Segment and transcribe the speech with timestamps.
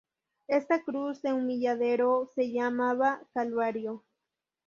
[0.47, 4.03] Esta cruz de humilladero se llamaba Calvario.